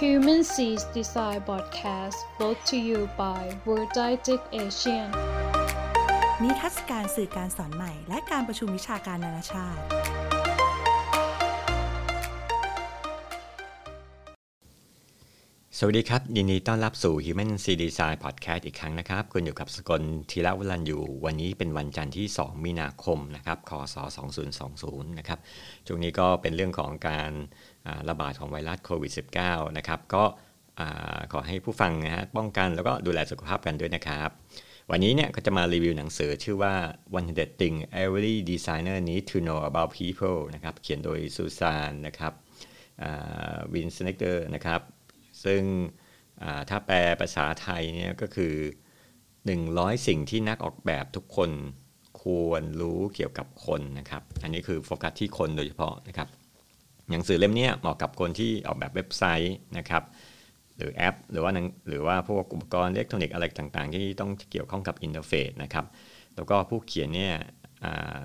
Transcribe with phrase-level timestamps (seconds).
[0.00, 5.08] Human Seas Design Podcast brought to you by World Didactic Asian
[6.42, 9.82] นิทรรศการสื่อการสอนใหม่ และการประชุมวิชาการนานาชาติ
[15.80, 23.96] สวัสดีครับ ยินดีต้อนรับสู่ Human C Design Podcast อีกครั้งนะครับ คุณอยู่กับสกลธีระวรันอยู่ วันนี้เป็นวันจันทร์ที่ 2 มีนาคมนะครับคศ
[24.56, 25.38] 2020 นะครับ
[25.86, 27.67] ช่วงนี้ก็เป็นเรื่องของการอ่า
[28.08, 29.12] ระบาดของไวรัสโควิด
[29.44, 30.24] -19 นะครับก็
[31.32, 34.30] ขอให้ผู้ฟังนะฮะป้องกันแล้วก็ดูแลสุขภาพกันด้วยนะครับ
[34.90, 36.74] วันนี้เนี่ยก็จะมารีวิวหนังสือชื่อว่า
[37.18, 42.32] 100 Things Every Designer Needs to Know About People นะครับเขียนโดยซูซานนะครับ
[43.72, 44.80] Weinschenk นะครับ
[45.44, 45.62] ซึ่ง
[46.68, 48.54] ถ้าแปลภาษาไทยเนี่ยก็คือ
[49.30, 51.50] 100 สิ่งที่นักออกแบบทุกคน
[52.22, 56.28] ควรรู้เกี่ยวกับคนนะครับ อันนี้คือโฟกัสที่คนโดยเฉพาะนะครับ
[57.10, 60.02] หนังสือเล่มนี้เหมาะกับคนที่ออกแบบเว็บไซต์นะครับ
[60.76, 61.52] หรือแอป หรือว่า
[61.88, 65.86] หรือว่าพวกอุปกรณ์อิเล็กทรอนิกส์อะไรต่างๆ ที่ต้องเกี่ยวข้องกับ interface นะครับ
[66.36, 67.34] แล้วก็ผู้เขียนเนี่ย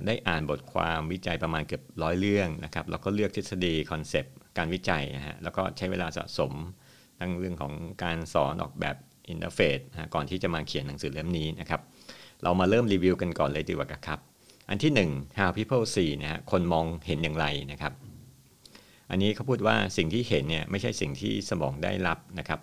[0.06, 6.52] ได้อ่านบทความวิจัยประมาณเกือบร้อยเรื่องนะครับแล้วก็เลือกทฤษฎี concept การวิจัยนะฮะแล้วก็ใช้เวลาสะสม
[7.20, 8.96] ทั้งเรื่องของการสอนออกแบบ
[9.30, 9.80] interface
[10.14, 11.82] ก่อนที่จะมาเขียนหนังสือเล่มนี้นะครับ
[12.44, 14.20] เรามาเริ่มรีวิวกันก่อนเลยดีกว่าครับ
[14.70, 17.94] อันที่ 1 how people see นะฮะคนมองเห็นอย่างไรนะครับ
[19.10, 22.60] อันนี้เขาพูดว่าสิ่งที่เห็นเนี่ยไม่ใช่สิ่งที่สมองได้รับนะครับ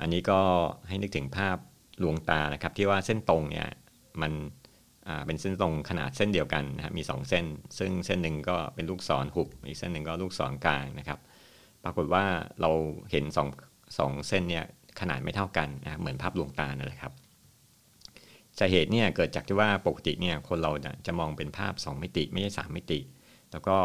[0.00, 0.40] อันนี้ก็
[0.88, 1.56] ให้นึกถึงภาพ
[2.02, 3.68] ลวงตานะครับ ที่ว่าเส้นตรงเนี่ย
[4.22, 4.32] มัน
[5.26, 7.44] เป็นเส้นตรงขนาดเส้นเดียวกันนะมี 2 เส้น
[7.78, 11.18] ซึ่งเส้นหนึ่งก็เป็นลูกศรหุบอีกเส้นหนึ่งก็ลูกศรกางนะครับ
[11.84, 12.24] ปรากฏว่า
[12.60, 12.70] เรา
[13.10, 13.48] เห็น2อง
[13.98, 14.64] สองเส้นเนี่ย
[15.00, 17.12] ขนาดไม่เท่ากันนะเหมือนภาพลวงตานั่นแหละครับ
[18.58, 20.72] สาเหตุเนี่ยเกิดจากที่ว่าปกติเนี่ยคนเรา
[21.06, 23.00] จะมองเป็นภาพ 2 มิติไม่ใช่3มิติ
[23.52, 23.76] แล้วก็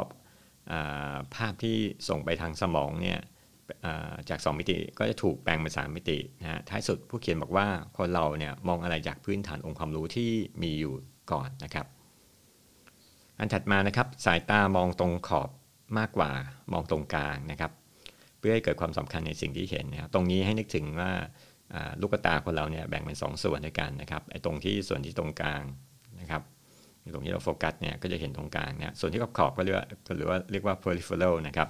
[1.36, 1.78] ภาพที่
[2.10, 3.20] ส่งไปทางสมองเนี่ย
[3.86, 7.68] อ่าจาก 2 มิติก็จะถูกแปลงเป็น3มิตินะฮะท้ายสุดผู้เขียนบอกว่า
[7.98, 10.30] คนเราเนี่ยมองอะไรจากพื้นฐานองค์ความรู้ที่
[10.64, 10.94] มีอยู่
[11.32, 11.86] ก่อนนะครับ
[13.40, 15.50] อันถัดมานะครับสายตามองตรงขอบ
[15.98, 16.32] มากกว่า
[16.74, 17.72] มองตรงกลางนะครับ
[18.38, 21.12] เพื่อให้เกิดความสำคัญในสิ่งที่เห็นนะครับตรงนี้ให้นึกถึงว่า
[22.02, 25.64] ลูกตาคนเราเนี่ยแบ่งเป็น 2ส่วนด้วยกันนะครับไอ้ตรงที่ส่วนที่ตรงกลาง
[26.20, 26.42] นะครับ
[27.14, 29.88] ตรงที่เราโฟกัสเนี่ยก็จะเห็นตรงกลางเนี่ยส่วนที่ขอบขอบก็เรียกว่า
[30.18, 31.70] หรือว่าเรียกว่า peripheral นะครับ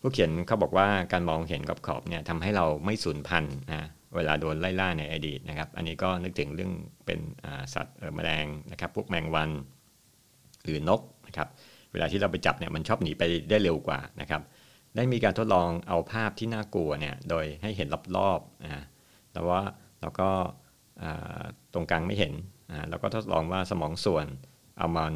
[0.00, 6.72] ผู้เขียนเขาบอกว่าการมองเห็นขอบขอบเนี่ยทำให้เราไม่สูญพันธุ์นะเวลาโดนไล่ล่าในอดีตนะครับ อันนี้ก็นึกถึงเรื่อง
[7.06, 7.18] เป็น
[7.74, 9.50] สัตว์แมลงนะครับพวกแมงวัน
[10.64, 11.48] หรือนกนะครับ
[11.92, 14.42] เวลาที่เราไปจับเนี่ยมันชอบหนีไปได้เร็วกว่านะครับ
[14.96, 18.84] ได้มีการทดลองเอาภาพที่น่ากลัวเนี่ยโดยให้เห็นรอบๆนะ
[19.32, 19.60] แต่ว่า
[20.00, 20.28] เราก็
[21.74, 22.32] ตรงกลางไม่เห็น
[22.70, 24.26] นะแล้วก็ทดลองว่าสมองส่วน
[24.80, 25.14] อัลมอน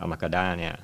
[0.00, 0.74] อัลมากาดาเนี่ย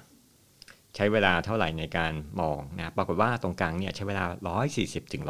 [0.95, 4.25] ใช้เวลาเท่าไหร่ในการมองนะปรากฏว่าตรงกลางเนี่ยใช้เวลา
[4.69, 5.23] 140ถึง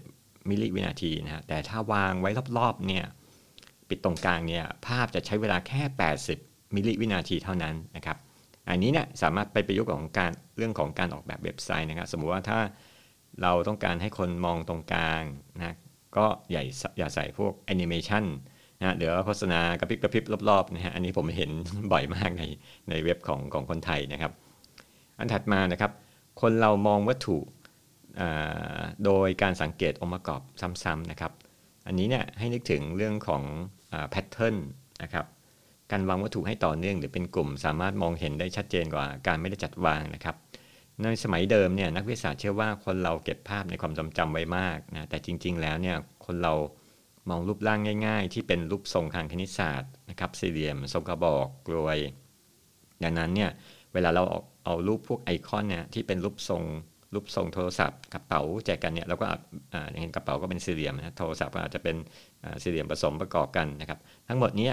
[0.00, 3.04] 190 มิลลิวินาทีนะฮะแต่ถ้าวางไว้รอบๆเนี่ย
[3.88, 5.82] ปิดตรงกลางเนี่ยภาพจะใช้เวลาแค่
[6.28, 8.16] 80 มิลลิวินาทีเท่านั้นนะครับ
[8.68, 12.58] อันนี้เนี่ยสามารถไปประยุกต์ของการเรื่องของการออกแบบเว็บไซต์นะครับ สมมุติว่าถ้า
[13.42, 15.22] เราต้องการให้คนมองตรงกลาง
[15.56, 15.76] นะ
[16.16, 16.62] ก็อย่า
[16.98, 18.24] อย่าใส่พวกแอนิเมชัน
[18.84, 21.50] นะเดี๋ยวโฆษณากระพริบกระพริบรอบๆนะฮะอันนี้ผมเห็น
[21.92, 22.42] บ่อยมากใน
[22.90, 24.32] ในเว็บของของคนไทยนะครับ
[25.18, 25.92] อันถัดมานะครับ
[26.40, 27.38] คนเรามองวัตถุ
[29.04, 30.40] โดยการสังเกตองค์ประกอบ
[30.82, 31.32] ซ้ำๆนะครับ
[31.86, 33.42] อันนี้เนี่ยให้นึกถึงเรื่องของ
[34.10, 34.56] แพทเทิร์น
[35.02, 35.26] นะครับ
[35.92, 40.36] การวางวัตถุให้ต่อเนื่องหรือเป็นกลุ่ม สามารถมองเห็นได้ชัดเจนกว่าการไม่ได้จัดวางนะครับ
[41.02, 45.96] ในสมัยเดิมเนี่ยนักวิทยาศาสตร์เชื่อว่าคนเราเก็บภาพในความทรงจำไว้มากนะแต่จริง ๆ แล้วเนี่ย
[46.26, 46.54] คนเรา
[47.28, 51.98] มองรูปร่างง่าย ๆ ที่เป็นรูปทรงทางคณิตศาสตร์นะครับสี่เหลี่ยมทรงกระบอกกลวย
[53.02, 53.50] ดังนั้นเนี่ย
[53.94, 56.62] เวลาเราเอาเอารูปพวกไอคอนเนี่ยที่เป็นรูปทรง
[57.14, 59.40] รูปทรงโทรศัพท์กระเป๋าแจกันเนี่ยเราก็อาจ
[59.72, 61.96] อ่าอย่างเห็นกระเป๋าก็เป็นสี่เหลี่ยมนะโทรศัพท์ก็อาจจะเป็น
[62.62, 63.98] สี่เหลี่ยมผสมประกอบกันนะครับ
[64.28, 64.70] ทั้งหมดนี้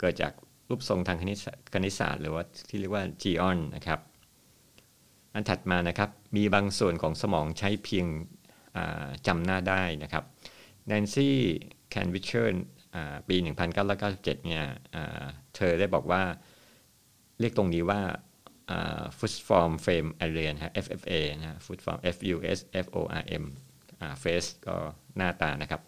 [0.00, 0.32] เกิดจาก
[0.68, 1.38] รูปทรงทางคณิต
[1.74, 4.00] คณิตศาสตร์ หรือว่าที่เรียกว่า geon นะครับ
[5.34, 8.06] อันถัดมานะครับมีบางส่วนของสมองใช้เพียง
[8.76, 10.24] อ่าจำหน้าได้นะครับ
[10.86, 11.36] แนนซี่
[11.94, 12.64] แคนวิชเชอร์
[13.28, 13.36] ปี
[13.86, 14.64] 1997 เนี่ย
[14.94, 15.24] อ่า
[15.56, 16.22] เธอได้บอกว่า
[17.40, 18.00] เรียกตรงนี้ว่า
[19.18, 23.24] foot form frame area นะ FFA นะ foot form F U S F O R
[23.42, 23.44] M
[24.22, 24.76] face ก็
[25.16, 25.80] หน้าตานะครับ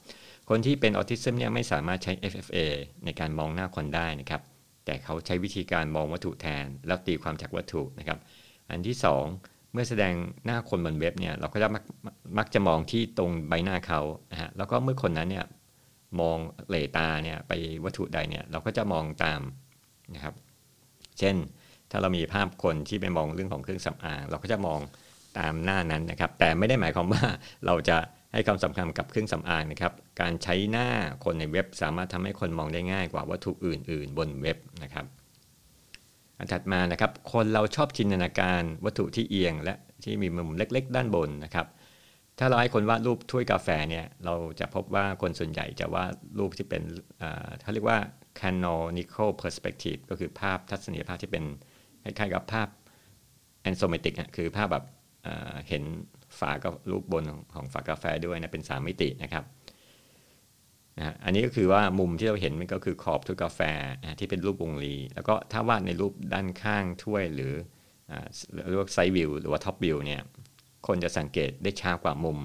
[0.51, 2.59] คนที่เป็นออทิซึมเนี่ยไม่สามารถใช้ FFA
[3.05, 4.43] ในการมองหน้าคนได้นะครับ
[4.85, 8.19] แต่เขาใช้วิธีการมองวัตถุแทน แล้วตีความจากวัตถุนะครับ
[8.71, 8.97] อันที่
[9.35, 10.15] 2 เมื่อแสดง
[10.45, 11.85] หน้าคนบนเว็บเนี่ยเราก็จะมัก
[12.39, 14.01] มักจะมองที่ตรงใบหน้าเขา
[14.33, 15.47] นะฮะแล้วก็เมื่อคนนั้นเนี่ย
[16.21, 16.39] มอง
[16.69, 17.53] เหลตาเนี่ยไป
[17.85, 19.41] วัตถุใดเนี่ยเราก็จะมองตาม
[20.15, 20.35] นะครับ
[21.19, 21.37] เช่น
[21.91, 24.81] ถ้าเรามีภาพคนที่ไปมองเรื่องของเครื่องสำอาง เราก็จะมอง
[25.39, 27.25] ตามหน้านั้นนะครับ แต่ไม่ได้หมายความว่า
[27.67, 27.99] เราจะ
[28.35, 30.89] ใให้ความสำคัญกับเครื่องสำอางนะครับ การใช้หน้า
[31.25, 35.07] คนในเว็บ สามารถทำให้คนมองได้ง่ายกว่าวัตถุอื่น ๆ บนเว็บนะครับ
[36.39, 39.75] อันถัดมานะครับ คนเราชอบจินตนาการวัตถุที่เอียง และ
[40.05, 41.67] ที่มีมุมเล็ก ๆ ด้านบนนะครับ
[42.39, 46.83] ถ้าเราให้คนวาดรูปถ้วยกาแฟเนี่ยเราจะพบว่าคนส่วนใหญ่จะวาดรูปที่เป็น
[47.63, 47.99] เขาเรียกว่า
[48.41, 51.45] canonical perspective ก็คือภาพทัศนียภาพที่เป็น
[52.03, 52.69] คล้ายๆกับภาพ
[53.69, 54.85] ansometric คือภาพแบบ
[55.69, 55.83] เห็น
[56.39, 57.25] ฝากับรูปบน
[57.55, 59.45] ของฝากาแฟด้วยนะเป็นสามมิตินะครับ
[60.99, 63.61] นะอันนี้ก็คือว่ามุมที่เราเห็นมันก็คือขอบถ้วยกาแฟ
[64.19, 67.53] ที่เป็นรูปวงรี แล้วก็ถ้าวาดในรูปด้านข้างถ้วยหรือ
[68.69, 70.23] เรียกว่า side view หรือว่า top view เนี่ย
[70.87, 72.39] คนจะสังเกตได้ช้ากว่ามุม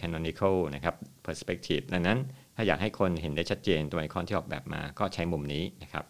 [0.00, 0.94] canonical นะครับ
[1.26, 2.18] perspective ดังนั้น
[2.56, 6.04] ถ้าอยากให้คนเห็นได้ชัดเจนตัวไอคอนที่ออกแบบมาก็ใช้มุมนี้นะครับ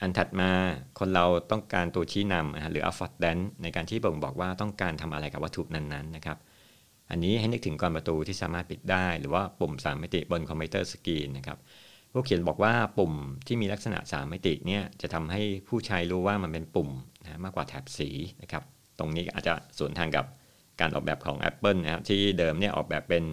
[0.00, 0.50] อันถัดมา
[0.98, 6.38] คนเราต้องการตัวชี้นำหรือ affordance ในการที่บ่งบอกว่าต้องการทำอะไรกับวัตถุนั้นๆนะครับ
[7.10, 11.58] อันนี้ให้นึกถึงกลอนประตูที่สามารถปิดได้ หรือว่าปุ่ม 3 มิติบนคอมพิวเตอร์สกรีนนะครับ
[12.12, 13.12] ผู้เขียนบอกว่าปุ่ม
[13.46, 16.88] ที่มีลักษณะ 3 มิติเนี่ยจะทำให้ผู้ใช้รู้ว่ามันเป็นปุ่ม
[17.28, 18.10] นะมากกว่าแถบสี
[18.42, 18.62] นะครับ
[18.98, 20.26] ตรงนี้อาจจะสวนทางกับ
[20.80, 23.24] การออกแบบของ Apple นะครับที่เดิมเนี่ยออกแบบเป็น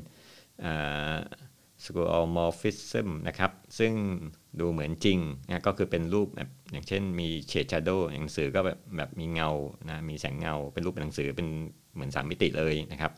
[1.83, 3.93] s c r o m o r p h i s m นะครับซึ่ง
[4.59, 7.89] ดูเหมือนจริงนะก็คือเป็นรูปแบบอย่างเช่นมีเฉดชาร์โด
[8.21, 9.49] หนังสือก็แบบแบบมีเงา
[9.89, 11.47] นะมีแสงเงาเป็นรูปหนังสือเป็น
[11.93, 13.11] เหมือนสามมิติเลยนะครับ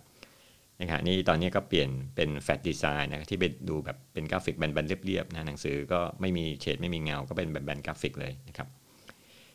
[0.82, 8.68] นะครับนี่ตอนนี้ก็เปลี่ยนเป็น flat design นะที่เป็นดูแบบเป็นกราฟิกแบนๆเรียบๆนะหนังสือก็ไม่มีเฉดไม่มีเงาก็เป็นแบบแบนกราฟิกเลยนะครับ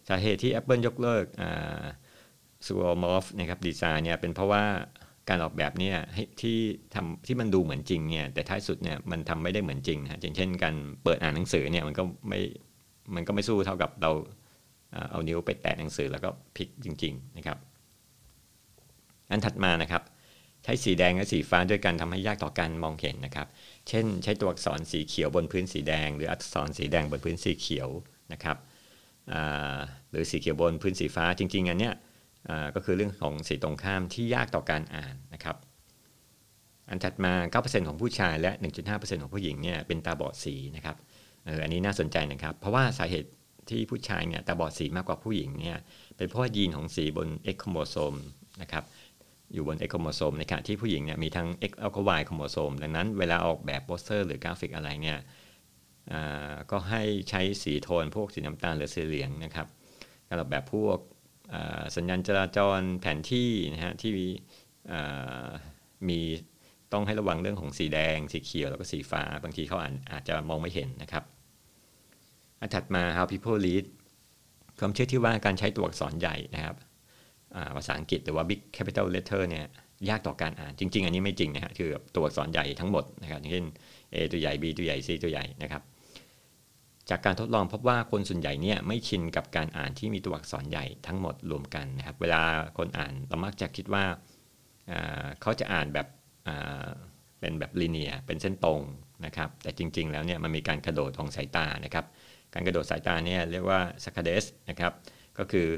[0.09, 1.83] สาเหตุที่ Apple ยกเลิกอ่า
[2.67, 4.65] skeuomorph นะครับดีไซน์เนี่ยเป็นเพราะว่า
[5.29, 5.97] การออกแบบเนี่ย
[6.41, 6.57] ที่
[6.95, 12.41] ทำที่มันดูเหมือนจริงเนี่ยแต่ท้ายสุดเนี่ยมันทำไม่ได้เหมือนจริงนะอย่างเช่นการเปิดอ่านหนังสือเนี่ยมันก็ไม่
[13.15, 14.11] มันก็ไม่สู้เท่ากับเรา
[15.11, 17.59] เอานิ้วไปแตะหนังสือแล้วก็พลิกจริง ๆนะครับ
[19.31, 20.03] อันถัดมานะครับ
[20.65, 23.47] ใช้สีแดงและสีฟ้าด้วยกันทำให้ยากต่อการมองเห็นนะครับ
[23.89, 27.89] เช่น ใช้ตัวอักษรสีเขียวบนพื้นสีแดง หรืออักษรสีแดงบนพื้นสีเขียว
[28.33, 28.57] นะครับ
[30.11, 31.95] หรือสีเขียวบนพื้นสีฟ้าจริงๆอันเนี้ย
[32.75, 35.57] ก็คือเรื่องของสีตรงข้ามที่ยากต่อการอ่านนะครับ
[36.89, 37.33] อันถัดมา
[37.63, 38.51] 9%ของผู้ชายและ
[38.87, 40.97] 1.5%ของผู้หญิงเนี่ยเป็นตาบอดสีนะครับ
[41.47, 43.31] เอออันนี้น่าสนใจนะครับ เพราะว่าสาเหตุ
[43.71, 45.79] ที่ผู้ชายเนี่ยตาบอดสีมากกว่าผู้หญิงเนี่ย
[46.17, 48.15] เป็นเพราะยีนของสีบน X โครโมโซม
[48.63, 48.85] นะครับ
[49.53, 55.19] อยู่บน X โครโมโซมในขณะที่ผู้หญิงเนี่ยมีทั้ง X แล้วก็ Y โครโมโซมดังนั้นเวลาออกแบบโปสเตอร์หรือกราฟิกอะไรเนี่ย
[56.71, 59.67] ก็ให้ใช้สีโทนพวกสีน้ำตาลหรือสีเหลืองนะครับ
[60.29, 60.99] การออกแบบพวก
[61.97, 64.11] สัญญาณจราจรแผนที่นะฮะที่
[66.09, 66.21] มี
[66.93, 69.79] ต้องให้ระวังเรื่องของสีแดง สีเขียวแล้วก็สีฟ้า บางทีเขา
[70.13, 71.25] อาจจะมองไม่เห็นนะครับ
[72.61, 73.85] อันถัดมา how people read
[74.81, 76.77] ความเชื่อที่ว่าการใช้ตัวอักษรใหญ่นะครับ
[77.77, 79.67] ภาษาอังกฤษหรือว่า big capital letter เนี่ย
[80.09, 83.67] ยากต่อการอ่านจริง ๆ อันนี้ไม่จริงนะฮะคือตัวอักษรใหญ่ทั้งหมดนะครับเช่น
[84.13, 85.83] A ตัวใหญ่ B ตัวใหญ่ C ตัวใหญ่นะครับ
[87.11, 92.43] จากการทดลองพบว่าคนส่วนใหญ่เนี่ยไม่ชินกับการอ่านที่มีตัวอักษรใหญ่ทั้งหมดรวมกันนะครับ เวลา
[92.79, 94.05] คนอ่านเรามักจะคิดว่า
[95.41, 96.07] เขาจะอ่านแบบ
[97.41, 98.81] เป็นแบบลีเนียเป็นเส้นตรง
[99.27, 102.05] นะครับ แต่จริง ๆ แล้วเนี่ยมันมีการกระโดดของสายตานะครับ
[102.55, 104.93] การกระโดดสายตาเนี่ยเรียกว่าสคาเดสนะครับ
[105.39, 105.69] ก็คือ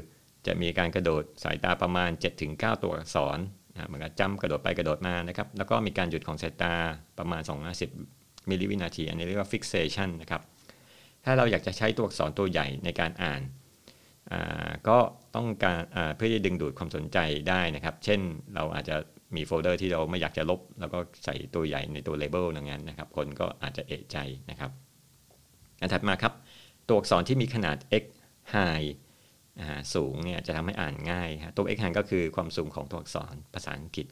[0.47, 2.11] จะมีการกระโดดสายตาประมาณ
[2.45, 3.37] 7-9 ตัวอักษร
[3.73, 6.73] นะมันก็จำกระโดดไปกระโดดมานะครับ แล้วก็มีการหยุดของสายตา
[7.19, 7.41] ประมาณ
[7.95, 10.41] 250มิลลิวินาที อันนี้เรียกว่า fixation นะครับ
[11.25, 13.41] ถ้าเราอยากจะใช้ตัวอักษรตัวใหญ่ในการอ่าน
[14.89, 14.97] ก็
[15.35, 15.81] ต้องการ
[16.15, 17.17] เพื่อจะดึงดูดความสนใจ
[17.49, 18.19] ได้นะครับ เช่น
[18.55, 18.95] เราอาจจะ
[19.35, 24.17] มีโฟลเดอร์ที่เราไม่อยากจะลบ แล้วก็ใส่ตัวใหญ่ในตัว label อย่างนั้นนะครับ คนก็อาจจะเอะใจ
[24.49, 24.71] นะครับ
[25.81, 26.33] อันถัดมาครับ
[26.87, 28.03] ตัวอักษรที่มีขนาด x
[28.55, 28.87] high
[29.93, 34.07] สูงเนี่ยจะทำให้อ่านง่ายตัว x high ก็คือความสูงของตัวอักษรภาษาอังกฤษ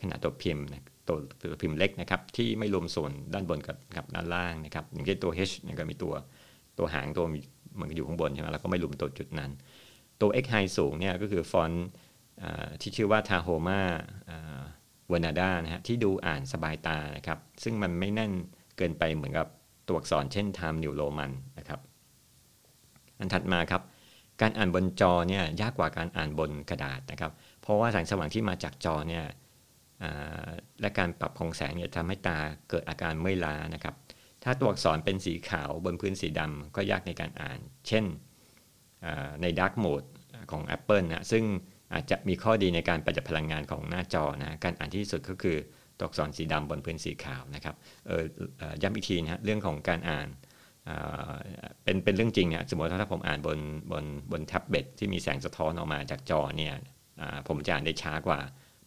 [0.00, 0.64] ขนาดตัวพิมพ์
[1.08, 6.14] ตัวตัวพิมพ์เล็กนะครับที่ไม่รวมส่วนด้านบนกับกับด้านล่างนะครับอย่างเช่นตัว h ก็มีตัว
[6.78, 7.26] ตัวหางตัว
[7.80, 9.50] มันอยู่ข้างบนใช่ไหมแล้วก็ไม่รวมตัวจุดนั้น
[10.20, 11.86] ตัว x high สูงเนี่ยก็คือฟอนต์
[12.80, 13.80] ที่ชื่อว่า Tahoma
[15.10, 18.32] v e r n a d a นะฮะที่ดูอ่านสบายตานะครับ ซึ่งมันไม่แน่น
[18.76, 19.48] เกินไปเหมือนกับ
[19.86, 21.80] ตัวอักษรเช่น Time New Roman นะครับ
[23.18, 23.82] อันถัดมาครับ
[24.40, 29.24] การอ่านบนจอเนี่ยยากกว่าการอ่านบนกระดาษนะครับ เพราะว่าแสงสว่างที่มาจากจอเนี่ย
[30.80, 32.38] และการปรับของแสงเนี่ยทำให้ตา
[32.70, 33.94] เกิดอาการเมื่อยล้านะครับ
[34.44, 37.58] ถ้าตัวอักษรเป็นสีขาวบนพื้นสีดำก็ยากในการอ่าน
[37.88, 38.04] เช่น
[39.42, 40.08] ใน Dark Mode
[40.50, 41.44] ของ Apple นะซึ่ง
[41.92, 45.56] อาจจะมีข้อดีในการประหยัดพลังงานของหน้าจอนะการอ่านที่สุดก็คือ
[45.98, 47.74] ตัวอักษรสีดำบนพื้นสีขาวนะครับ
[48.82, 50.28] ย้ำอีกทีนะเรื่องของการอ่าน
[51.84, 53.58] เป็นเป็นเรื่องจริงเนี่ยสมมติถ้าผมอ่านบน
[53.92, 56.74] บนบนแท็บเล็ตที่มีแสงสะท้อนออกมาจากจอเนี่ย
[57.48, 58.38] ผมจะอ่านได้ช้ากว่า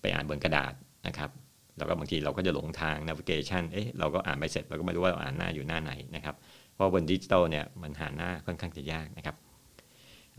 [0.01, 0.73] ไปอ่านบนกระดาษ
[1.07, 1.29] นะครับ
[1.77, 6.35] แล้วก็บางทีเราก็จะหลงทาง navigation เอ๊ะเราก็อ่านไม่เสร็จเราก็ไม่รู้ว่าเราอ่านหน้าอยู่หน้าไหนนะครับ
[6.73, 9.35] เพราะบนดิจิตอลเนี่ยมันหาหน้าค่อนข้างจะยากนะครับ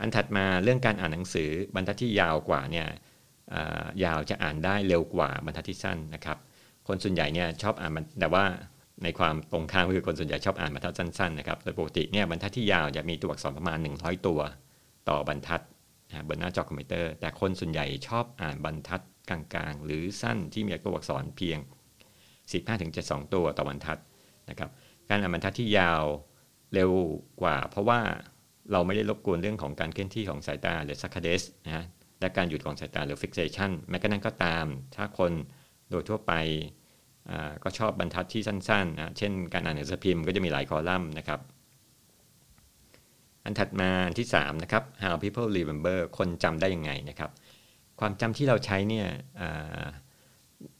[0.01, 2.87] อันถัดมาเรื่องการอ่านหนังสือบรรทัดที่ยาวกว่าเนี่ย
[4.05, 6.37] ยาวจะอ่านได้เร็วกว่าบรรทัดที่สั้นนะครับ
[6.87, 8.43] คนส่วนใหญ่เนี่ยชอบอ่านแต่ว่า
[9.03, 14.39] ในความตรงข้ามคือคนส่วนใหญ่ชอบอ่านบรรทัดสั้นๆนะครับโดยปกติเนี่ยบรรทัดที่ยาวจะมีตัวอักษรประมาณ 100 ตัว
[15.09, 15.61] ต่อบรรทัด
[16.27, 21.59] บนหน้าจอคอมพิวเตอร์ แต่คนส่วนใหญ่ชอบอ่านบรรทัด กลางๆ หรือสั้นที่มีตัวอักษรเพียง
[22.65, 23.99] 15-72 ตัวต่อบรรทัด
[24.49, 24.69] นะครับ
[25.09, 26.03] การอ่านบรรทัดที่ยาว
[26.73, 26.91] เร็ว
[27.41, 27.99] กว่า เพราะว่า
[28.71, 31.85] เราไม่ได้รบกวนเรื่องของการเคลื่อนที่ของสายตาหรือซัคคาเดสนะ
[32.19, 35.31] และการหยุดของสายตาหรือ fixation แม้กระนั้นก็ตาม ถ้าคน
[35.89, 36.33] โดยทั่วไป
[37.63, 41.39] ก็ชอบบรรทัดที่สั้นๆนะเช่นการอ่านหนังสือพิมพ์ก็จะมีหลายคอลัมน์นะครับ
[43.43, 47.31] อันถัดมาอันที่3นะครับ how people remember คนจำได้ยังไงนะครับ
[47.99, 49.07] ความจำที่เราใช้เนี่ย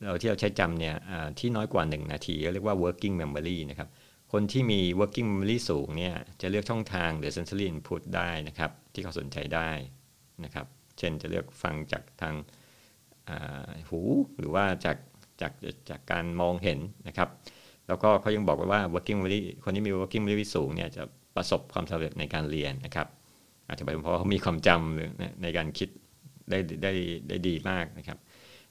[0.04, 0.96] เราที่เราใช้จำเนี่ย
[1.40, 3.90] ที่น้อยกว่า 1 นาทีเรียกว่า working memory นะครับ
[4.32, 9.72] คนที่มี working memory สูงเนี่ยจะเลือกช่องทางหรือ sensory input ได้นะครับ ที่เขาสนใจได้
[10.44, 10.66] นะครับ
[10.98, 12.36] เช่นจะเลือกฟังจากทาง
[13.90, 14.02] หู
[14.38, 14.98] หรือว่าจาก
[15.42, 15.54] จาก
[15.90, 17.30] จากการมองเห็นนะครับ
[17.88, 21.04] แล้วก็เขายังบอกว่า working memory คนที่มี working memory สูงเนี่ยจะ
[21.36, 23.08] ประสบความสำเร็จในการเรียนนะครับ
[23.68, 25.90] อาจจะเป็นเพราะเขามีความจำในการคิด
[26.50, 26.92] ได้ได้
[27.30, 28.18] ได้ดีมากนะครับ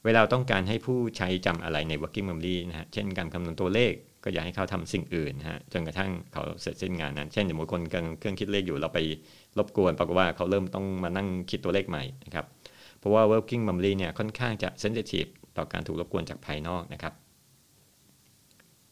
[0.04, 3.92] เวลาต้องการให้ผู้ใช้จำอะไรใน working memory นะฮะเช่นการคำนวณตัวเลข
[4.24, 8.98] ก็อยากให้เขาทำสิ่งอื่นนะฮะจนกระทั่งเขาเสร็จสิ้นงานนั้น เช่นสมมติคนกำลังเครื่องคิดเลขอยู่เราไป
[9.58, 12.46] รบกวนปรากฏว่าเขาเริ่มต้องมานั่งคิดตัวเลขใหม่นะครับ
[12.98, 17.14] เพราะว่า working memory เนี่ยค่อนข้างจะ sensitive ต่อการถูกรบกวนจากภายนอกนะครับ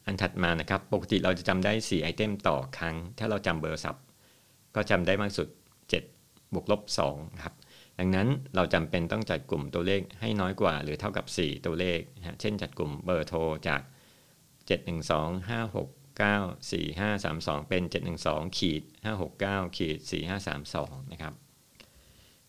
[0.07, 4.05] อันถัดมานะครับ ปกติเราจะจำได้ 4 ไอเทมต่อครั้ง ถ้าเราจำเบอร์ศัพท์
[4.75, 5.49] ก็จำได้มากสุด
[6.01, 7.55] 7 บวกลบ2ครับ
[7.99, 13.39] ดังนั้นเราจำเป็นต้องจัดกลุ่มตัวเลขให้น้อยกว่า หรือเท่ากับ 4 ตัวเลขนะเช่นจัดกลุ่มเบอร์โทร
[13.69, 13.81] จาก
[14.69, 17.83] 712 569 4532 เป็น
[18.21, 18.83] 712ขีด
[19.29, 19.99] 569ขีด
[20.57, 21.35] 4532 นะครับ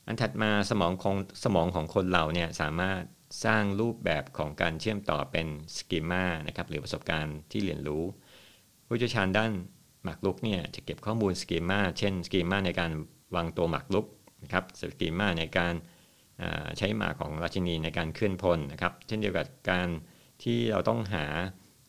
[0.08, 3.02] อันถัดมาสมองของสมองของคนเราเนี่ยสามารถ
[3.46, 8.04] สร้างรูปแบบของการเชื่อมต่อเป็นสกีมานะครับหรือประสบการณ์ที่เรียนรู้
[8.88, 9.52] ผู้เชี่ยวชาญด้าน
[10.04, 12.92] หมากรุกเนี่ยจะเก็บข้อมูลสกีมาเช่นสกีมาในการ
[13.36, 14.06] วางตัวหมากรุก
[14.44, 15.74] นะครับสกีมาในการ
[16.78, 19.88] ใช้หมาของราชินีในการเคลื่อนพลนะครับ เช่นเดียวกับการ
[20.44, 21.26] ที่เราต้องหา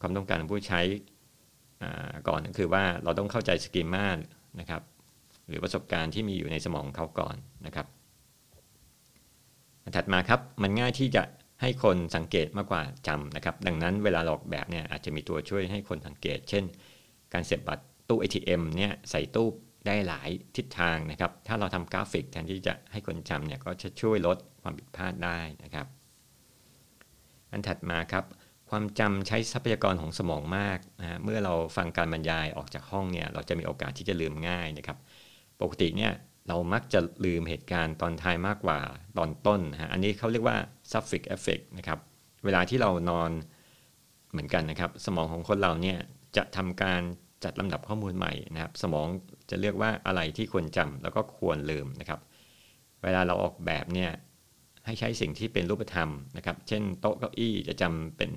[0.00, 0.80] ความต้องการของผู้ใช้
[2.28, 4.08] ก่อนคือว่าเราต้องเข้าใจสกีมา
[4.60, 4.82] นะครับ
[5.48, 7.36] หรือประสบการณ์ที่มีอยู่ในสมองเขาก่อน
[7.66, 7.86] นะครับ
[9.96, 11.22] ถัดมาครับมันง่ายที่จะ
[11.62, 16.64] ให้คนสังเกตมากกว่าจำนะครับ ดังนั้นเวลาหลอกแบบเนี่ยอาจจะมีตัวช่วยให้คนสังเกต เช่น
[17.32, 19.48] การเสียบบัตรตู้ ATM เนี่ยใส่ตู้
[19.88, 25.86] ได้หลายทิศทางนะครับ ถ้าเราทำกราฟิกแทนที่จะให้คนจำเนี่ยก็จะช่วยลดความผิดพลาดได้นะครับ
[27.52, 28.24] อันถัดมาครับ
[28.70, 34.98] ความจำใช้ทรัพยากรของสมองมากนะเมื่อเราฟังการบรรยายออกจากห้องเนี่ยเราจะมีโอกาสที่จะลืมง่ายนะครับ
[35.60, 36.12] ปกติเนี่ย
[36.48, 38.78] เรามักจะลืมเหตุการณ์ตอนท้ายมากกว่า
[39.18, 40.56] ตอนต้นฮะอันนี้เขาเรียกว่า
[40.92, 41.98] suffix effect นะครับ
[42.44, 43.30] เวลาที่เรานอน
[44.30, 45.98] เหมือนกันนะครับ สมองของคนเราเนี่ย
[46.36, 47.00] จะทำการ
[47.44, 49.06] จัดลำดับข้อมูลใหม่นะครับ สมอง
[49.50, 52.20] จะเลือกว่าอะไรที่ควรจำแล้วก็ควรลืมนะครับ
[53.02, 54.10] เวลาเราออกแบบเนี่ย
[54.86, 58.30] ให้ใช้สิ่งที่เป็นรูปธรรมนะครับ เช่นโต๊ะเก้าอี้จะจำเป็น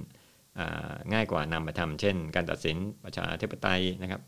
[1.13, 4.21] ง่ายกว่านามธรรม เช่น การตัดสินประชาธิปไตยนะครับ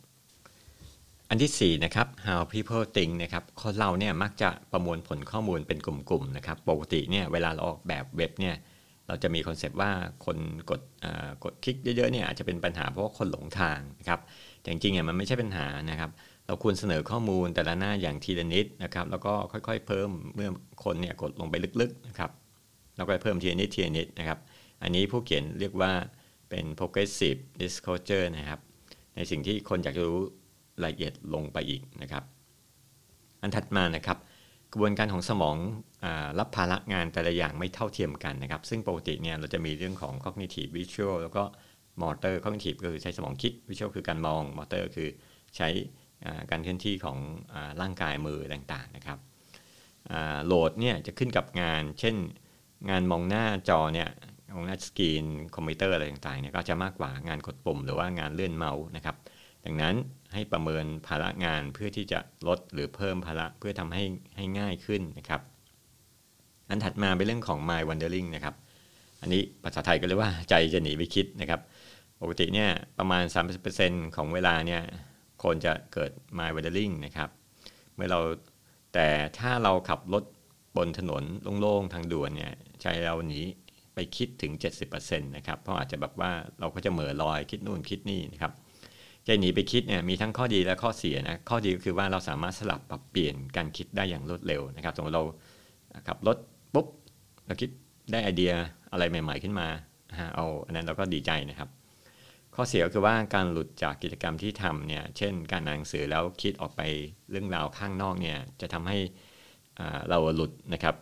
[1.29, 8.55] อันที่4นะครับ how people think นะครับคนเราเนี่ยมักจะประมวลผลข้อมูลเป็นกลุ่มๆนะครับ ปกติเนี่ยเวลาเราออกแบบเว็บเนี่ย
[9.07, 9.91] เราจะมีคอนเซปต์ว่า
[10.25, 10.37] คน
[10.69, 10.81] กด
[11.43, 14.19] กดคลิกเยอะๆเนี่ยอาจจะเป็นปัญหาเพราะว่าคนหลงทางนะครับ
[14.61, 16.11] แต่จริงๆเนี่ยมันไม่ใช่ปัญหานะครับ
[16.53, 20.49] เราควรเสนอข้อมูลแต่ละหน้าอย่างทีละนิดนะครับ แล้วก็ค่อยๆ เพิ่มเมื่อ
[20.83, 22.31] คนเนี่ยกดลงไปลึกๆนะครับ
[22.97, 24.39] แล้วก็เพิ่มทีละนิดทีละนิดนะครับ
[24.83, 25.91] อันนี้ผู้เขียนเรียกว่า
[26.49, 28.59] เป็น progressive disclosure นะครับ
[29.15, 30.21] ในสิ่งที่คนอยากจะรู้
[30.85, 32.23] ละเอียดลงไปอีกนะครับ
[33.41, 34.17] อันถัดมานะครับ
[34.71, 35.55] กระบวนการของสมอง
[36.03, 36.05] อ
[36.39, 41.43] รับภาระงานแต่ละอย่างไม่เท่าเทียมกันนะครับ ซึ่งปกติเนี่ยเราจะมีเรื่องของ cognitive visual แล้วก็
[42.01, 45.09] motor cognitive ก็คือใช้สมองคิด visual คือการมอง motor คือ
[45.57, 45.69] ใช้
[46.51, 47.17] การเคลื่อนที่ของ
[47.53, 49.19] อร่างกายมือต่างๆนะครับ
[50.45, 52.15] load เนี่ยจะขึ้นกับงาน เช่น
[52.89, 54.09] งานมองหน้าจอเนี่ย
[54.55, 55.25] มองหน้าสกรีน
[55.55, 59.15] คอมพิวเตอร์อะไรต่างๆเนี่ยก็จะมากกว่างานกดปุ่มหรือว่างานเลื่อนเมาส์นะครับ
[59.65, 59.95] ดังนั้น
[60.33, 64.03] ให้ประเมินภาระงานเพื่อที่จะลดหรือเพิ่มภาระเพื่อทำให้
[64.37, 65.41] ให้ง่ายขึ้นนะครับ
[66.69, 68.55] อันถัดมาเป็นเรื่องของ mind wandering นะครับ
[69.21, 71.61] อันนี้ภาษาไทยก็เรียกว่าใจจะหนีไปคิดนะครับ
[72.21, 73.23] ปกติเนี่ยประมาณ
[73.69, 74.81] 30%ของเวลาเนี่ย
[75.43, 77.29] คนจะเกิด my wandering นะครับ
[77.95, 78.19] เมื่อเรา
[78.93, 79.07] แต่
[79.39, 80.23] ถ้าเราขับรถ
[80.77, 81.23] บนถนน
[81.59, 83.41] โล่งๆทางด่วนเนี่ยใจเราหนี
[83.93, 84.51] ไปคิดถึง
[84.89, 88.51] 70%นะครับ เพราะอาจจะแบบว่าเราก็จะเหม่อลอยคิดนู่นคิดนี่นะครับ
[89.25, 95.23] ใจหนีไปคิดเนี่ยมีทั้งข้อดีและข้อเสียนะข้อดีก็คือว่าเราสามารถสลับปรับเปลี่ยนการคิดได้อย่างรวดเร็วนะครับสมมติเรา
[96.07, 96.37] ขับรถ
[96.73, 96.87] ปุ๊บ
[97.45, 97.69] เราคิด
[98.11, 98.51] ได้ไอเดีย
[98.91, 99.67] อะไรใหม่ ๆขึ้นมา
[100.35, 101.69] เอาอันนั้นเราก็ดีใจนะครับ
[102.55, 106.81] ข้อเสียก็คือว่าการหลุดจากกิจกรรมที่ทำเนี่ยเช่น การอ่านหนังสือแล้วคิดออกไป
[107.31, 108.97] เรื่องราวข้างนอกเนี่ยจะทำให้
[110.09, 110.95] เราหลุดนะครับ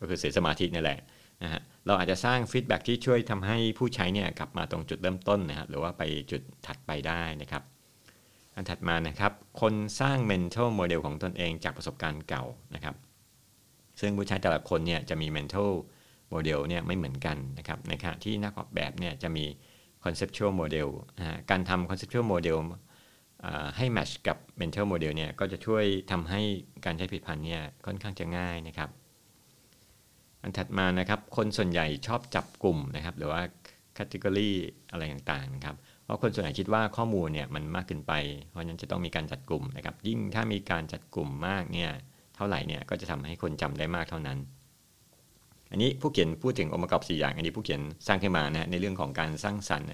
[0.00, 0.98] ก็คือเสียสมาธินี่แหละ
[1.42, 7.62] นะฮะเราอาจจะสร้างฟีดแบ็ที่ช่วยทำให้ผู้ใช้เนี่ยกลับมาตรงจุดเริ่มต้นนะครับหรือว่าไปจุดถัดไปได้นะครับ
[8.54, 12.94] อันถัดมานะครับ คนสร้าง mental model ของตนเองจากประสบการณ์เก่านะครับ
[14.00, 15.70] ซึ่งผู้ใช้แต่ละคนเนี่ยจะมี mental
[16.32, 19.44] model เนี่ยไม่เหมือนกันนะครับในขณะที่นักออกแบบเนี่ยจะมี
[20.04, 20.88] conceptual model
[21.50, 22.58] การทำ conceptual model
[23.76, 26.40] ให้ match กับ mental model เนี่ยก็จะช่วยทำให้
[26.84, 28.90] การใช้ผลิตภัณฑ์เนี่ยค่อนข้างจะง่ายนะครับ
[30.42, 33.42] อันถัดมานะครับคนส่วนใหญ่ชอบจับกลุ่มนะครับ หรือว่า
[33.96, 34.50] category
[34.90, 38.12] อะไรต่างๆนะครับเพราะคนส่วนใหญ่คิดว่าข้อมูลเนี่ยมันมากเกินไป
[38.50, 41.90] เพราะฉะนั้นจะต้องมีการจัดกลุ่มนะครับ ยิ่งถ้ามีการจัดกลุ่มมากเนี่ย
[42.36, 44.38] เท่าไหร่เนี่ยก็จะทำให้คนจำได้มากเท่านั้น
[45.70, 49.88] อันนี้ผู้เขียนพูดถึงองค์ประกอบ 4 อย่าง อันนี้ผู้เขียนสร้างขึ้นมานะในเรื่องของการสร้างสรรค์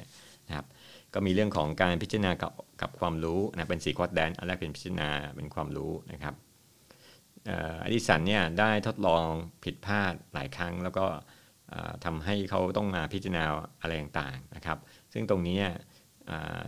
[0.46, 0.66] นะครับ
[1.14, 6.34] ก็มีเรื่องของการพิจารณากับกับความรู้นะเป็นสีควอดแดนอันแรกเป็นพิจารณาเป็นความรู้นะครับ
[7.82, 9.26] อดิสันเนี่ยได้ทดลอง
[9.64, 11.04] ผิดพลาดหลายครั้ง แล้วก็
[12.04, 13.44] ทำให้เขาต้องมาพิจารณา
[13.80, 14.78] อะไรต่างๆนะครับ
[15.12, 15.58] ซึ่งตรงนี้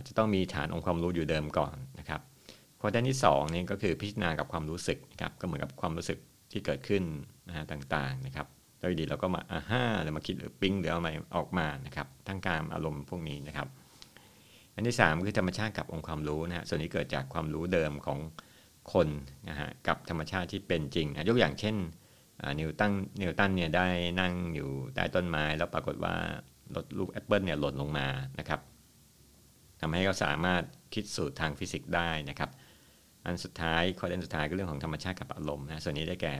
[0.07, 2.21] จะต้องมีฐานองค์ความรู้อยู่เดิมก่อนนะครับ
[2.81, 6.17] ข้อด้านที่2นี่ก็คือพิจารณากับความรู้สึกนะครับก็เหมือนกับความรู้สึก
[6.51, 7.03] ที่เกิดขึ้น
[7.47, 8.47] นะต่างๆนะครับ
[8.79, 13.67] อยู่ดีๆเราก็มา aha หรือมาคิดหรือปิ๊งหรืออะไรออกมานะครับทั้งการอารมณ์พวกนี้นะครับ
[14.75, 18.19] อันที่ 3 คือธรรมชาติกับองค์ความรู้นะฮะส่วนนี้เกิดจากความรู้เดิมของ
[18.93, 19.07] คน
[19.49, 21.75] นะฮะกับธรรมชาติที่เป็นจริงนะยกอย่างเช่น
[22.59, 22.91] นิวตัน
[23.21, 23.87] นิวตันเนี่ยได้
[24.21, 26.15] นั่งอยู่ใต้ต้นไม้ แล้วปรากฏว่า
[26.75, 28.07] รถลูกแอปเปิลเนี่ยหล่นลงมา
[28.39, 28.59] นะครับ
[29.81, 30.63] ทำให้เขาสามารถ
[30.93, 32.49] คิดสูตรทางฟิสิกส์ได้นะครับ
[33.25, 36.35] อันสุดท้ายข้อเด่นสุดท้ายก็เรื่องของธรรมชาติกับอารมณ์นะส่วนนี้ได้แก่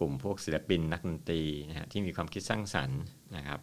[0.00, 3.00] กลุ่มพวกศิลปินนักดนตรีนะฮะที่มีความคิดสร้างสรรค์
[3.36, 3.60] นะครับ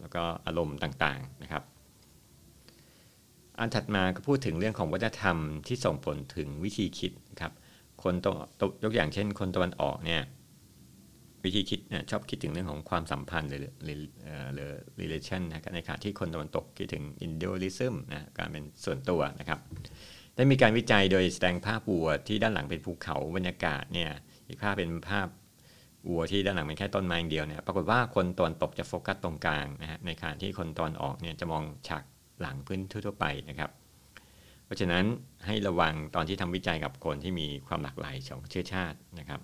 [0.00, 1.62] แล้วก็อารมณ์ต่างๆนะครับ
[3.58, 5.36] อันถัดมาก็พูดถึงเรื่องของวัฒนธรรม
[5.68, 7.52] ที่ส่งผลถึงวิธีคิดครับ
[8.02, 8.26] คนต
[8.84, 10.22] ยกอย่างเช่น คนตะวันออกเนี่ย
[11.44, 13.98] วิธีคิดเนี่ยชอบคิดถึงเรื่องของความสัมพันธ์หรือหรือ
[14.54, 14.70] หรือ
[15.00, 19.58] relation นะในขณะที่คนตะวันตกคิดถึง individualism นะการเป็นส่วนตัวนะครับ
[20.36, 24.10] ได้มีการวิจัยโดยแสดงภาพวัวที่ด้านหลังเป็นภูเขาบรรยากาศเนี่ย
[24.48, 25.28] อีกภาพเป็นภาพ
[26.08, 32.04] วัวที่ด้านหลังเป็นแค่ต้นไม้อย่างเดียวเนี่ยปรากฏว่าคนตะวันตกจะโฟกัสตรงกลางนะฮะในขณะที่คนตะวันออกเนี่ยจะมองฉาก
[32.40, 33.70] หลังพื้นทั่วไปนะครับ
[34.64, 35.04] เพราะฉะนั้น
[35.46, 39.40] ให้ระวังตอนที่ทำวิจัยกับคนที่มีความหลากหลายของเชื้อชาตินะครับ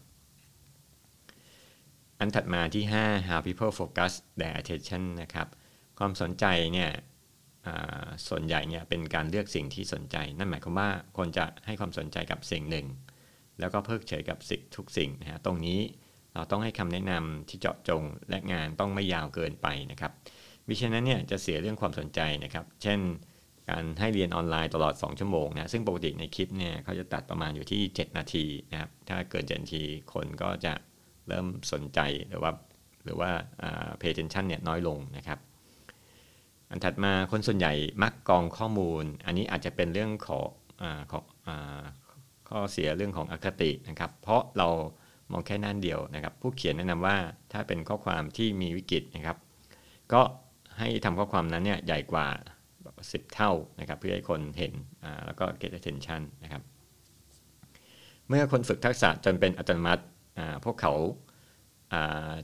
[2.18, 5.48] อันถัดมาที่ 5 how people focus their attention นะครับ
[5.98, 6.90] ความสนใจเนี่ย
[8.28, 12.86] ส่วนใหญ่เนี่ยเป็นการเลือกสิ่งที่สนใจ นั่นหมายความว่าคนจะให้ความสนใจกับสิ่งหนึ่ง
[13.60, 15.80] แล้วก็เพิกเฉยกับสิ่งทุกสิ่งนะฮะตรงนี้
[16.38, 20.12] เราต้องให้คำแนะนำที่เจาะจงและงานต้องไม่ยาวเกินไปนะครับ
[20.68, 22.98] มิฉะนั้นเนี่ยจะเสียเรื่องความสนใจนะครับ เช่น
[23.68, 30.72] การให้เรียนออนไลน์ตลอด 2 ชั่วโมงนะซึ่งปกติในคลิปเนี่ยเขาจะตัดประมาณอยู่ที่ 7 นาทีนะครับถ้าเกิน7นาทีคนก็จะ
[31.28, 32.50] เริ่มสนใจหรือว่า
[33.04, 33.30] หรือว่า
[34.00, 35.38] pay attention เนี่ยน้อยลงนะครับ
[36.70, 37.72] อันถัดมาคนส่วนใหญ่
[38.02, 40.48] มักกองข้อมูล อันนี้อาจจะเป็นเรื่องของ
[41.12, 41.24] ของ
[42.48, 44.68] ข้อเสียเรื่องของอคตินะครับ เพราะเรา
[45.30, 47.16] มองแค่นั่นเดียวนะครับ ผู้เขียนแนะนำว่า
[47.52, 49.36] ถ้าเป็นข้อความที่มีวิกฤตนะครับ
[50.12, 50.22] ก็
[50.78, 52.26] ให้ทำข้อความนั้นเนี่ยใหญ่กว่า
[53.12, 54.72] สิบเท่านะครับ เพื่อให้คนเห็น
[55.26, 56.62] แล้วก็ get attention นะครับ
[58.28, 60.04] เมื่อคนฝึกทักษะจนเป็นอัตโนมัติ
[60.64, 60.92] พวกเขา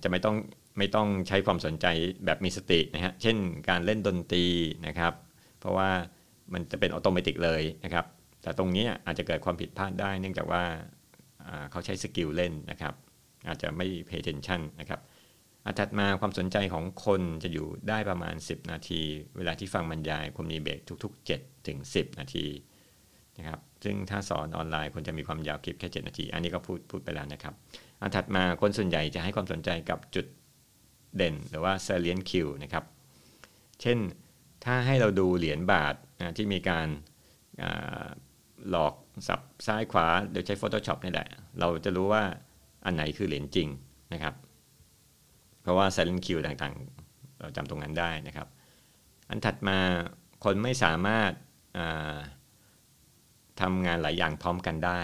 [0.02, 0.36] จะไม่ต้อง
[0.78, 1.86] ไม่ต้องใช้ความสนใจ
[2.24, 3.36] แบบมีสตินะฮะเช่น
[3.68, 4.46] การเล่นดนตรี
[4.86, 5.12] นะครับ
[5.60, 5.90] เพราะว่า
[6.52, 8.06] มันจะเป็นอัตโนมัติเลยนะครับ
[8.42, 10.64] แต่ตรงนี้อาจจะเกิดความผิดพลาดได้ เนื่องจากว่า
[11.70, 12.94] เขาใช้สกิลเล่นนะครับ
[13.48, 15.00] อาจจะไม่ pay attention นะครับ
[15.66, 19.00] อาถัดมาความสนใจของคนจะอยู่ได้ประมาณ 10 นาที
[19.36, 22.46] เวลาที่ฟังบรรยายควรมีเบรกทุก ๆ 7 ถึง 10 นาที
[23.38, 27.54] นะครับซึ่งถ้าสอนออนไลน์ควรจะมีความยาวคลิปแค่ 7 นาที อันนี้ก็พูดพูดไปแล้วนะครับ
[28.00, 30.26] อันถัดมาคนส่วนใหญ่จะให้ความสนใจกับจุด
[31.16, 32.84] เด่น หรือว่า salient cue นะครับ
[33.80, 33.98] เช่น
[34.64, 36.88] ถ้าให้เราดูเหรียญบาทนะที่มีการ
[38.70, 38.94] หลอก
[39.28, 41.28] สับซ้ายขวาโดยใช้ Photoshop นี่แหละ
[41.60, 42.22] เราจะรู้ว่า
[42.84, 43.68] อันไหนคือเหรียญจริง
[44.12, 44.34] นะครับ
[45.62, 48.48] เพราะว่า silent Q ต่างๆ เราจำตรงนั้นได้นะครับ
[49.28, 49.78] อันถัดมา
[50.44, 51.32] คนไม่สามารถ
[53.60, 55.00] ทำงานหลายอย่างพร้อมกันได้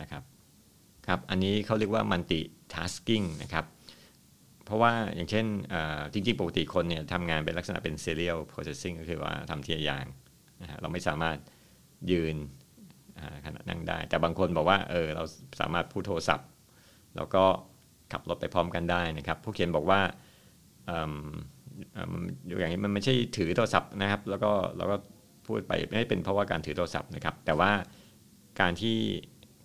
[0.00, 0.22] นะครับ
[1.06, 2.40] ครับ อันนี้เขาเรียกว่า multi
[2.74, 3.64] tasking นะครับ
[4.64, 5.46] เพราะว่าอย่างเช่น
[6.12, 10.06] จริงๆ ปกติคนเนี่ยทำงานเป็นลักษณะเป็น serial processing ก็คือว่าทำทีละอย่าง
[10.62, 11.38] นะฮะเราไม่สามารถ
[12.10, 12.36] ยืน
[13.44, 15.24] ขณะนั่งได้ แต่บางคนบอกว่าเออเรา
[15.60, 16.48] สามารถพูดโทรศัพท์
[17.16, 17.44] แล้วก็
[18.12, 20.00] ขับรถไปพร้อมกันได้นะครับผู้เขียนบอกว่า
[22.58, 24.96] อย่างนี้มันไม่ใช่ถือโทรศัพท์นะครับ แล้วก็เราก็
[25.46, 27.70] พูดไปไม่ได้เป็นเพราะว่าการถือโทรศัพท์นะครับ แต่ว่า
[28.60, 28.96] การที่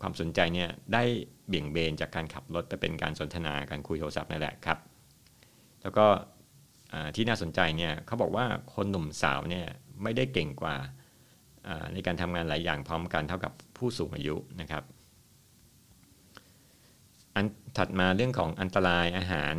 [0.01, 1.03] ความสนใจเนี่ยได้
[1.47, 4.77] เบี่ยงเบนจากการขับรถไปเป็นการสนทนาการคุยโทรศัพท์นั่นแหละครับ
[5.81, 6.05] แล้วก็
[7.15, 9.65] ที่น่าสนใจเนี่ยเขาบอกว่าคนหนุ่มสาวเนี่ย
[10.03, 10.75] ไม่ได้เก่งกว่า
[11.93, 14.83] ในการทำงานหลายอย่างพร้อมกันเท่ากับผู้สูงอายุนะครับ
[17.35, 17.45] อัน
[17.77, 19.55] ถัดมาเรื่องของอันตรายอาหาร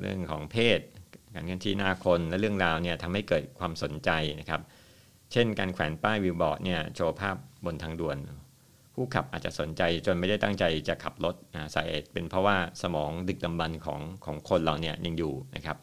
[0.00, 0.80] เรื่องของเพศ
[1.34, 4.10] การเคลื่อนที่หน้าคนและเรื่องราวเนี่ยทำให้เกิดความสนใจ
[4.40, 4.60] นะครับ
[5.32, 8.16] เช่นการแขวนป้ายวิวบอร์ดเนี่ยโชว์ภาพบนทางด่วน
[8.94, 11.34] ผู้ขับอาจจะสนใจจนไม่ได้ตั้งใจจะขับรถ
[11.74, 15.76] สาเหตุเป็นเพราะว่าสมองดึกดำบรรของของคนเราเนี่ยยังอยู่นะครับ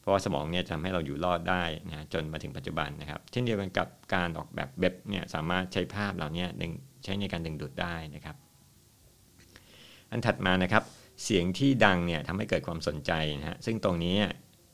[0.00, 6.72] เพราะว่าสมองเนี่ยทำให้เราอยู่รอดได้นะจนมาถึงปัจจุบันนะครับ เช่นเดียวกันกับการออกแบบเว็บเนี่ยสามารถใช้ภาพเหล่านี้ดึง
[7.04, 8.36] ใช้ในการดึงดูดได้นะครับ
[10.10, 10.84] อันถัดมานะครับ
[11.24, 14.16] เสียงที่ดังเนี่ยทำให้เกิดความสนใจนะฮะซึ่งตรงนี้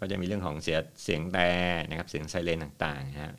[0.01, 1.51] ก็จะมีเรื่องของเสียเสียงแต่
[1.89, 3.35] นะครับเสียงไซเรนต่างๆนะฮะ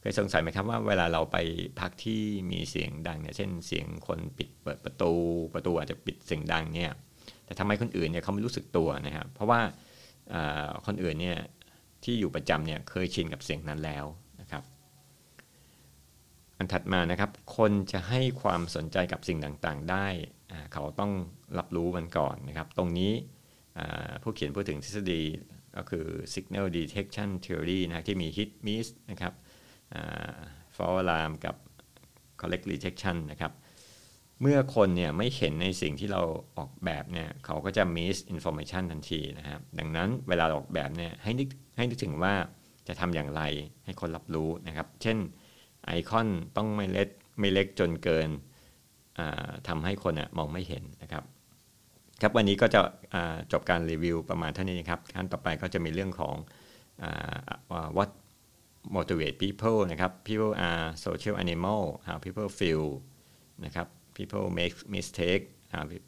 [0.00, 1.36] เคยสงสัยไหมครับว่าเวลาเราไป
[1.80, 5.12] พักที่มีเสียงดังเนี่ยเช่นเสียงคนปิดเปิดประตู
[5.54, 6.90] ประตูอาจจะปิดเสียงดังเนี่ย
[7.44, 9.60] แต่ทำไมคนอื่นเนี่ยเขาไม่รู้สึกตัวนะครับเพราะว่า
[10.86, 11.38] คนอื่นเนี่ย
[12.04, 14.04] ที่อยู่ประจำเนี่ยเคยชินกับเสียงนั้นแล้ว
[14.40, 14.62] นะครับ
[16.58, 20.06] อันถัดมานะครับ คนจะให้ความสนใจกับสิ่งต่างๆ ได้
[20.72, 21.12] เขาต้อง
[21.58, 23.12] รับรู้มันก่อนนะครับ ตรงนี้
[24.22, 25.22] ผู้เขียนพูดถึงทฤษฎี
[25.76, 29.32] ก็คือ signal detection theory นะที่มี hit miss นะครับ
[30.76, 31.56] false alarm กับ
[32.40, 33.52] correct rejection นะครับ
[34.42, 36.22] เมื่อคนเนี่ยไม่เห็นในสิ่งที่เรา
[36.58, 42.34] ออกแบบเนี่ยเขาก็จะ miss information ทันทีนะครับ ดังนั้นเวลาออกแบบเนี่ยให้นึกให้นึกถึงว่า
[42.88, 43.42] จะทำอย่างไร
[43.84, 45.18] ให้คนรับรู้นะครับ เช่น
[45.84, 47.08] ไอคอนต้องไม่เล็ก
[47.40, 48.28] ไม่เล็กจนเกิน
[49.68, 51.24] ทำให้คนมองไม่เห็นนะครับ
[52.22, 52.80] ครับวันนี้ก็จะ
[53.52, 56.34] จบการรีวิวประมาณเท่านี้นะครับขั้นต่อไปก็จะมีเรื่องของ
[57.96, 58.10] what
[58.96, 62.86] motivate people นะครับ people are social animal how people feel
[63.66, 65.44] นะครับ people make mistake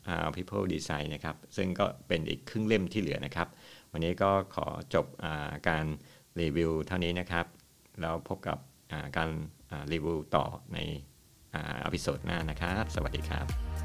[0.08, 3.48] how people design นะครับซึ่งก็เป็นอีกครึ่งเล่มที่เหลือนะครับ
[3.92, 5.06] วันนี้ก็ขอจบ
[5.68, 5.84] การ
[6.40, 7.46] รีวิวเท่านี้นะครับ
[8.00, 8.58] แล้วพบกับ
[9.16, 9.30] การ
[9.92, 10.78] รีวิวต่อใน
[11.84, 13.83] อพิโซดหน้านะครับ สวัสดีครับ